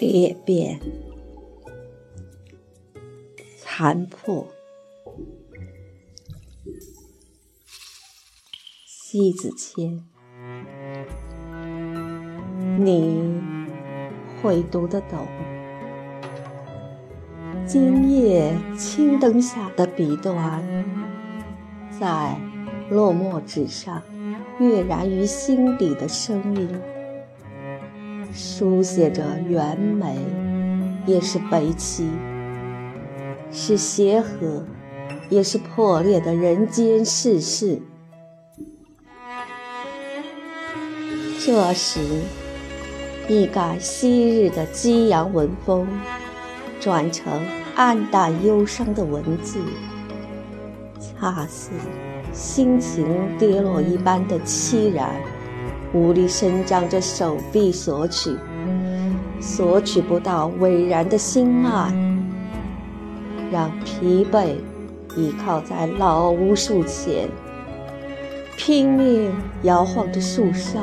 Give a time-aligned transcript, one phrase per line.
[0.00, 0.80] 裂变，
[3.58, 4.46] 残破。
[8.86, 10.02] 西子谦，
[12.78, 13.42] 你
[14.40, 15.26] 会读得懂？
[17.66, 20.64] 今夜青灯下的笔端，
[21.90, 22.40] 在
[22.88, 24.02] 落墨纸上
[24.58, 26.80] 跃然于心底的声音，
[28.32, 30.16] 书写着圆美，
[31.06, 32.04] 也是悲凄；
[33.50, 34.64] 是协和，
[35.28, 37.82] 也是破裂的人间世事。
[41.44, 42.00] 这时，
[43.28, 45.88] 一改昔日的激扬文风，
[46.78, 47.42] 转成
[47.74, 49.58] 暗淡忧伤的文字，
[51.00, 51.70] 恰似
[52.32, 55.20] 心情跌落一般的凄然，
[55.92, 58.36] 无力伸张着手臂索取，
[59.40, 61.92] 索取不到巍然的心爱，
[63.50, 64.54] 让疲惫
[65.16, 67.28] 倚靠在老屋树前，
[68.56, 70.80] 拼命摇晃着树梢。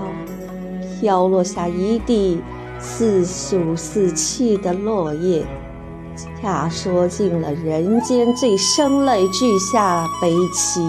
[1.00, 2.41] 飘落下一地
[2.80, 5.45] 似数似泣的落叶，
[6.41, 10.81] 恰说尽了人间最声泪俱下悲凄。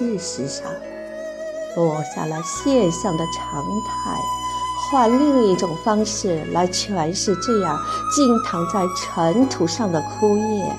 [0.00, 0.64] 事实上，
[1.76, 4.18] 落下了现象的常态，
[4.78, 7.78] 换另一种方式来诠释这样
[8.10, 10.72] 静躺在尘土上的枯叶。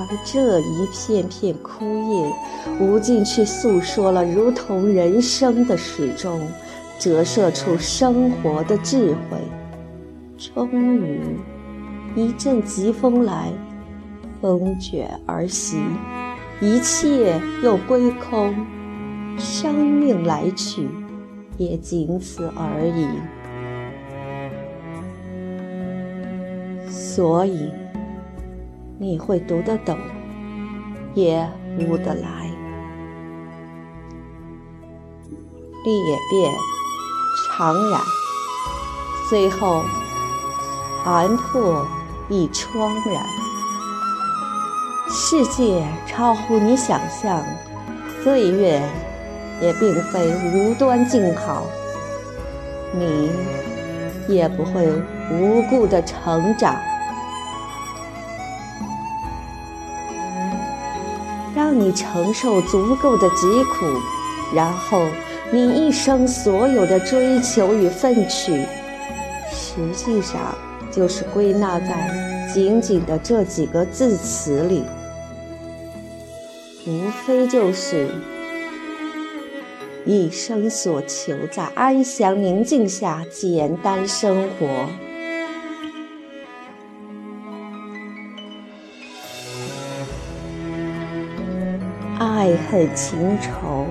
[0.00, 2.32] 而这一片片枯叶，
[2.80, 6.40] 无尽去诉说了如同人生的始终，
[6.98, 9.38] 折射出生活的智慧。
[10.36, 11.38] 终于，
[12.16, 13.52] 一阵疾风来，
[14.40, 15.78] 风卷而袭，
[16.60, 18.54] 一切又归空，
[19.38, 20.88] 生命来去，
[21.56, 23.06] 也仅此而已。
[26.90, 27.70] 所以。
[29.02, 29.96] 你会读得懂，
[31.14, 32.50] 也悟得来。
[35.82, 36.52] 裂变，
[37.48, 37.98] 长染，
[39.30, 39.82] 最后
[41.02, 41.86] 寒破
[42.28, 43.24] 亦疮染。
[45.12, 47.44] 世界超乎你想象，
[48.22, 48.80] 岁月
[49.60, 51.66] 也并非无端静好，
[52.94, 53.28] 你
[54.28, 54.86] 也不会
[55.32, 56.76] 无故的成长。
[61.56, 63.86] 让你承受足够的疾苦，
[64.54, 65.02] 然后
[65.50, 68.64] 你一生所有的追求与奋取，
[69.50, 70.40] 实际上
[70.88, 74.84] 就是归纳在仅仅的这几个字词里，
[76.86, 78.08] 无非就是
[80.06, 84.66] 一生所求在安详宁静下简单生活。
[92.18, 93.86] 爱恨情仇，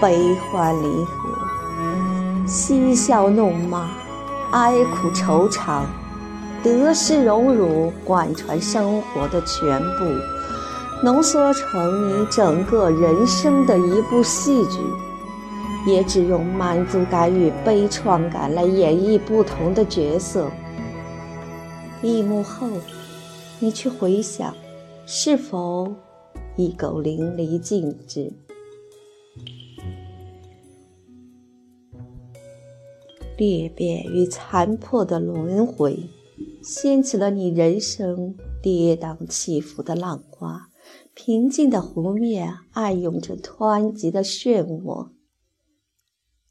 [0.00, 3.90] 悲欢离合，嬉笑怒骂，
[4.52, 5.86] 哀苦愁长，
[6.62, 10.04] 得失荣辱，贯穿生活的全部，
[11.02, 14.78] 浓缩成你整个人生的一部戏剧。
[15.86, 20.50] 也只用满足感与悲怆感来演绎不同的角色。
[22.02, 22.68] 一幕后，
[23.58, 24.54] 你去回想，
[25.06, 25.90] 是否？
[26.56, 28.30] 一狗淋漓尽致，
[33.38, 35.98] 裂变与残破的轮回，
[36.62, 40.69] 掀起了你人生跌宕起伏的浪花。
[41.14, 45.10] 平静的湖面暗涌着湍急的漩涡。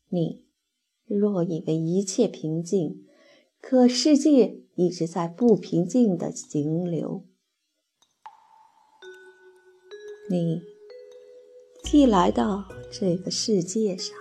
[0.09, 0.43] 你
[1.05, 3.06] 若以为一切平静，
[3.61, 7.25] 可世界一直在不平静的行流。
[10.29, 10.62] 你
[11.83, 14.15] 既来到这个世界上，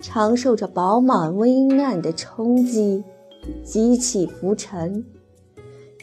[0.00, 3.02] 承受着饱满危难的冲击，
[3.64, 5.04] 激起浮沉，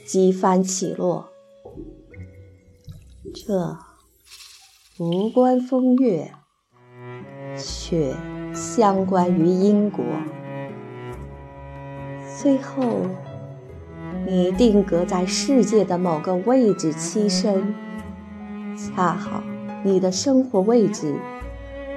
[0.05, 1.28] 几番起落，
[3.33, 3.77] 这
[4.97, 6.31] 无关风月，
[7.55, 8.15] 却
[8.53, 10.03] 相关于因果。
[12.41, 13.05] 最后，
[14.25, 17.75] 你定格在世界的某个位置栖身。
[18.75, 19.43] 恰好
[19.83, 21.13] 你的生活位置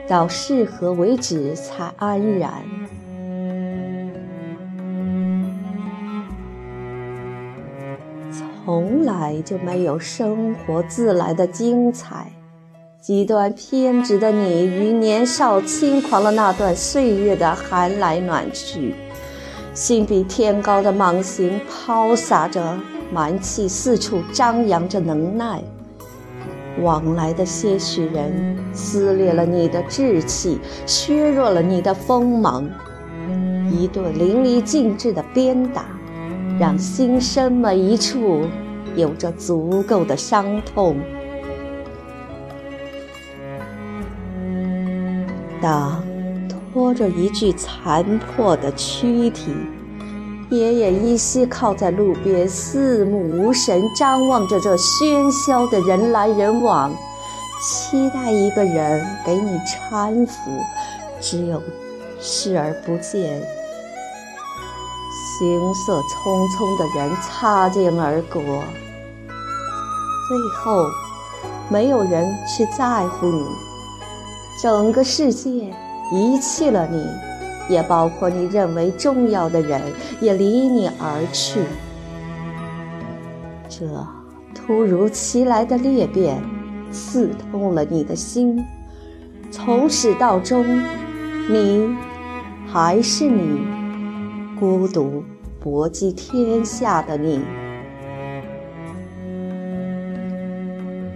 [0.08, 2.64] 到适合为止才安然。
[8.64, 12.30] 从来就没有生活自来的精彩，
[13.00, 18.94] 极端偏执的你，于年少轻狂的那段岁月的寒来暖去，
[19.74, 22.78] 心比天高的莽行抛洒着
[23.12, 25.60] 蛮气，四处张扬着能耐。
[26.80, 32.70] 往来的些许人，撕裂了你的志气，削弱了你的锋芒。
[33.72, 35.84] 一顿淋漓尽致的鞭打，
[36.62, 38.42] 让心身每一处
[38.94, 40.96] 有着足够的伤痛。
[45.60, 46.00] 当
[46.72, 49.50] 拖着一具残破的躯体，
[50.52, 56.94] 奄奄一息靠在路边，四目无神张望着这喧嚣的人来人往，
[57.60, 59.58] 期待一个人给你
[59.90, 60.34] 搀扶，
[61.20, 61.60] 只有
[62.20, 63.42] 视而不见。
[65.42, 68.40] 行色匆匆的人擦肩而过，
[70.28, 70.86] 最后
[71.68, 73.44] 没有人去在乎你。
[74.62, 75.74] 整个世界
[76.12, 77.04] 遗弃了你，
[77.68, 79.82] 也包括你认为重要的人，
[80.20, 81.64] 也离你而去。
[83.68, 83.84] 这
[84.54, 86.40] 突如其来的裂变，
[86.92, 88.64] 刺痛了你的心。
[89.50, 90.64] 从始到终，
[91.50, 91.96] 你
[92.72, 93.66] 还是你，
[94.60, 95.24] 孤独
[95.62, 97.44] 搏击天下的你。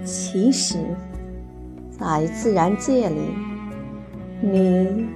[0.05, 0.79] 其实。
[1.99, 3.35] 在自然界里，
[4.43, 5.09] 你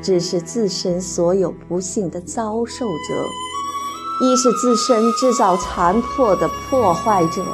[0.00, 7.44] 只是自身所有不幸的遭受者，亦是自身制造残破的破坏者。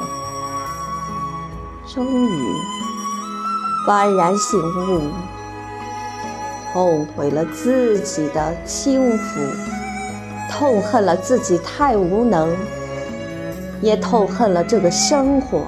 [1.85, 2.55] 终于
[3.85, 5.01] 幡然醒悟，
[6.73, 9.41] 后悔了自己的轻浮，
[10.53, 12.55] 痛恨了自己太无能，
[13.81, 15.65] 也痛恨了这个生活。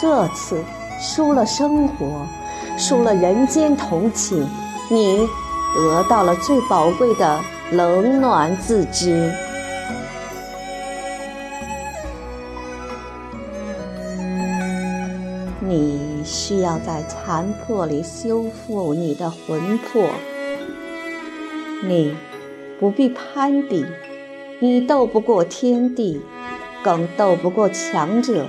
[0.00, 0.62] 这次。
[1.04, 2.24] 输了生活，
[2.78, 4.48] 输了人间同情，
[4.88, 5.26] 你
[5.74, 7.40] 得到了最宝贵的
[7.72, 9.32] 冷暖自知。
[15.58, 20.08] 你需要在残破里修复你的魂魄。
[21.82, 22.16] 你
[22.82, 23.86] 不必攀比，
[24.58, 26.20] 你斗不过天地，
[26.82, 28.48] 更斗不过强者。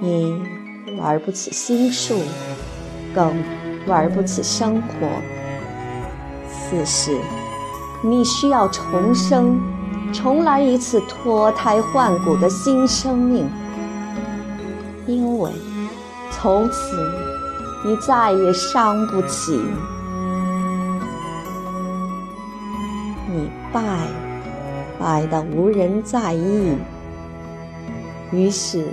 [0.00, 0.42] 你。
[0.98, 2.18] 玩不起心术，
[3.14, 3.32] 更
[3.86, 5.06] 玩不起生活。
[6.48, 7.16] 此时，
[8.02, 9.60] 你需要重生，
[10.12, 13.46] 重来一次脱胎换骨的新生命，
[15.06, 15.50] 因为
[16.30, 16.96] 从此
[17.84, 19.60] 你再也伤不起。
[23.72, 24.06] 败，
[24.98, 26.76] 败得无人在意。
[28.32, 28.86] 于是。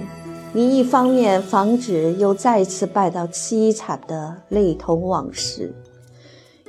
[0.54, 5.76] 你一方面防止又再次败到凄惨的泪同往事，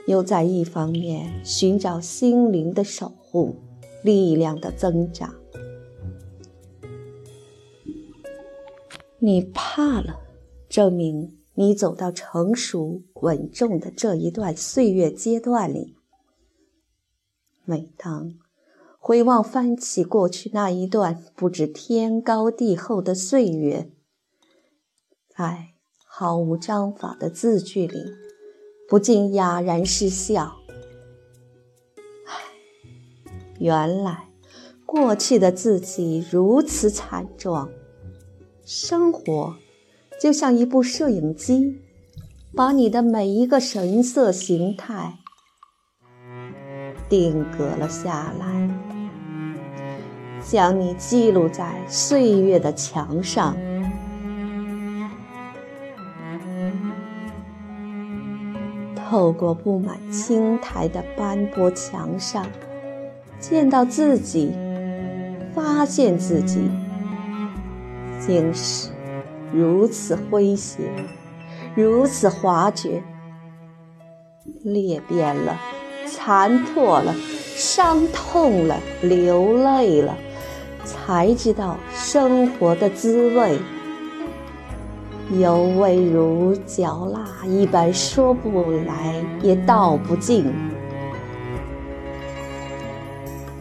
[0.06, 3.56] 又在一方面寻找心灵的守护、
[4.02, 5.32] 力量的增长。
[9.20, 10.18] 你怕了，
[10.68, 15.94] 证明你走到成熟稳重的这一段岁月阶段里。
[17.68, 18.32] 每当。
[18.98, 23.90] 回望翻起过去那一段不知天高地厚的岁月，
[25.28, 25.74] 在
[26.06, 28.02] 毫无章法的字句里，
[28.88, 30.56] 不禁哑然失笑。
[32.26, 32.34] 唉，
[33.60, 34.30] 原来
[34.86, 37.70] 过去的自己如此惨状。
[38.64, 39.56] 生活
[40.18, 41.82] 就像一部摄影机，
[42.54, 45.18] 把你的每一个神色形态
[47.08, 48.68] 定格了下来。
[50.40, 53.54] 将你记录在岁月的墙上，
[58.96, 62.46] 透过布满青苔的斑驳墙上，
[63.38, 64.54] 见到自己，
[65.54, 66.70] 发现自己，
[68.18, 68.90] 竟是
[69.52, 70.90] 如此诙谐，
[71.74, 73.02] 如此滑绝，
[74.62, 75.58] 裂变了，
[76.28, 77.14] 残破了，
[77.56, 80.14] 伤痛了，流泪了。
[80.84, 83.58] 才知道生活的滋味，
[85.40, 90.52] 犹味如嚼蜡一般，说不来也道不尽。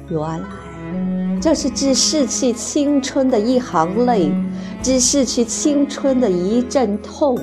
[0.10, 4.30] 原来，这是只逝去青春的一行泪，
[4.84, 7.38] 只逝去青春的一阵痛，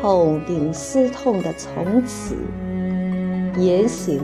[0.00, 2.34] 痛定思痛的从此
[3.60, 4.20] 言行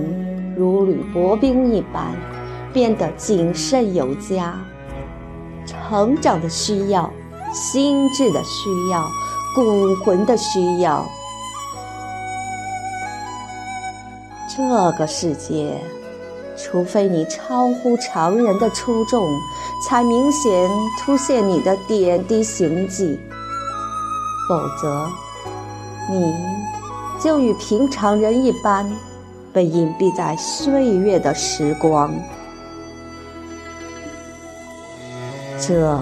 [0.57, 2.15] 如履薄冰一般。
[2.73, 4.59] 变得谨慎有加，
[5.65, 7.09] 成长的需要
[7.53, 9.09] 心智的需要，
[9.55, 11.07] 骨魂的需要。
[14.57, 15.81] 这个世界，
[16.57, 19.25] 除非你超乎常人的出众，
[19.87, 23.21] 才明显凸显你的点滴行迹，
[24.49, 25.09] 否则，
[26.11, 26.35] 你
[27.23, 28.85] 就与平常人一般，
[29.55, 32.13] 被隐蔽在岁月的时光。
[35.61, 35.97] 这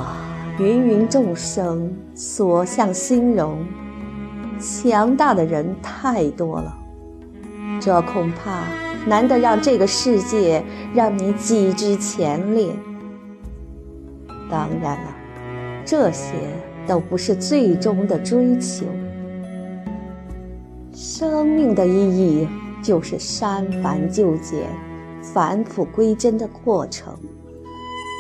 [0.59, 3.59] 芸芸众生所向欣荣，
[4.59, 6.75] 强大的人太多了。
[7.79, 8.65] 这恐怕
[9.07, 12.73] 难得让这个世界让你几之前列。
[14.51, 15.15] 当然了，
[15.85, 16.33] 这些
[16.87, 18.87] 都不是最终的追求。
[20.95, 22.49] 生命的意义
[22.83, 24.69] 就是删繁就简、
[25.23, 27.15] 返璞归真的过程。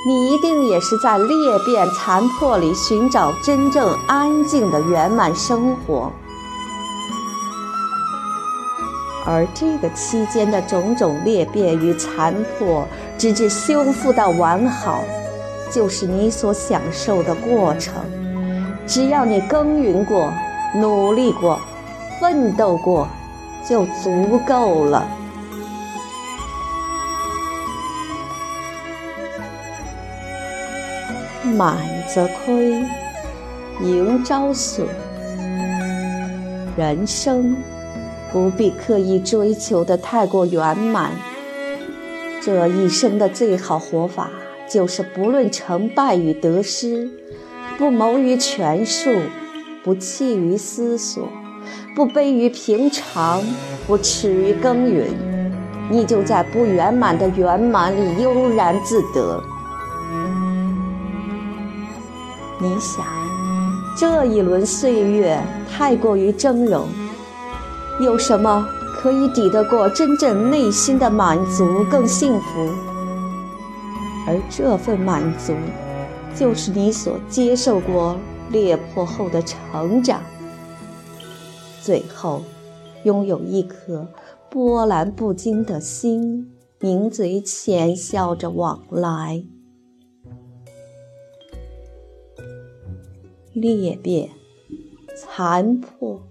[0.06, 6.10] 你一定也是在裂变残破里寻找真正安静的圆满生活。
[9.24, 12.84] 而这个期间的种种裂变与残破，
[13.16, 15.04] 直至修复到完好，
[15.70, 17.94] 就是你所享受的过程。
[18.84, 20.32] 只要你耕耘过、
[20.74, 21.60] 努力过、
[22.20, 23.06] 奋斗过，
[23.68, 25.06] 就足够了。
[31.54, 31.76] 满
[32.12, 32.84] 则亏，
[33.80, 34.86] 盈招损。
[36.76, 37.56] 人生。
[38.32, 41.12] 不必刻意追求的太过圆满。
[42.40, 44.30] 这一生的最好活法，
[44.66, 47.10] 就是不论成败与得失，
[47.76, 49.10] 不谋于权术，
[49.84, 51.28] 不弃于思索，
[51.94, 53.42] 不卑于平常，
[53.86, 55.06] 不耻于耕耘。
[55.90, 59.42] 你就在不圆满的圆满里悠然自得。
[62.58, 63.04] 你想，
[63.98, 65.38] 这一轮岁月
[65.70, 66.84] 太过于峥嵘。
[68.00, 68.66] 有什么
[69.00, 72.70] 可以抵得过真正内心的满足更幸福？
[74.26, 75.52] 而这份满足，
[76.34, 78.16] 就是你所接受过
[78.50, 80.22] 裂破后的成长，
[81.82, 82.42] 最后
[83.04, 84.08] 拥有一颗
[84.50, 89.44] 波澜不惊的心，抿嘴浅笑着往来。
[93.52, 94.30] 裂变，
[95.16, 96.22] 残破，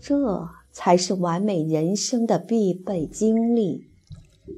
[0.00, 0.48] 这。
[0.72, 3.88] 才是完美人生的必备经历，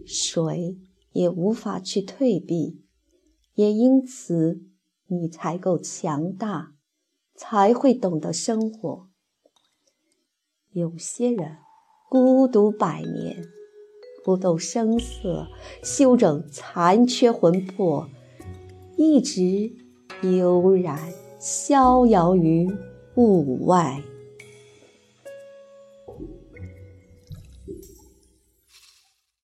[0.05, 0.77] 谁
[1.13, 2.83] 也无法去退避，
[3.55, 4.61] 也因此
[5.07, 6.75] 你才够强大，
[7.35, 9.09] 才会懂得生活。
[10.75, 11.59] 有些人
[12.09, 13.45] 孤独百年，
[14.25, 15.47] 不动声色，
[15.83, 18.09] 修整残缺魂魄，
[18.97, 19.71] 一直
[20.23, 20.99] 悠然
[21.39, 22.67] 逍遥于
[23.17, 24.03] 物外。